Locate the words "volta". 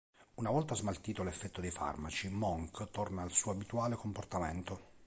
0.49-0.73